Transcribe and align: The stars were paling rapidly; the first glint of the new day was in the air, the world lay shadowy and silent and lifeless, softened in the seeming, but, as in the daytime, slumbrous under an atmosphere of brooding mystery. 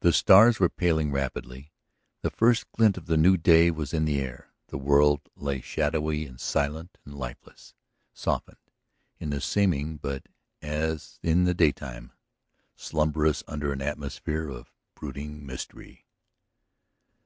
The 0.00 0.12
stars 0.12 0.60
were 0.60 0.68
paling 0.68 1.12
rapidly; 1.12 1.72
the 2.20 2.28
first 2.30 2.70
glint 2.72 2.98
of 2.98 3.06
the 3.06 3.16
new 3.16 3.38
day 3.38 3.70
was 3.70 3.94
in 3.94 4.04
the 4.04 4.20
air, 4.20 4.52
the 4.66 4.76
world 4.76 5.22
lay 5.34 5.62
shadowy 5.62 6.26
and 6.26 6.38
silent 6.38 6.98
and 7.06 7.14
lifeless, 7.18 7.72
softened 8.12 8.58
in 9.18 9.30
the 9.30 9.40
seeming, 9.40 9.96
but, 9.96 10.26
as 10.60 11.18
in 11.22 11.44
the 11.44 11.54
daytime, 11.54 12.12
slumbrous 12.76 13.42
under 13.46 13.72
an 13.72 13.80
atmosphere 13.80 14.50
of 14.50 14.74
brooding 14.94 15.46
mystery. 15.46 16.06